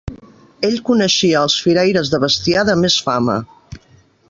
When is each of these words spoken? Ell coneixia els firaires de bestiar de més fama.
Ell 0.69 0.77
coneixia 0.87 1.43
els 1.49 1.57
firaires 1.67 2.11
de 2.15 2.21
bestiar 2.25 2.65
de 2.71 2.77
més 2.85 2.99
fama. 3.11 3.39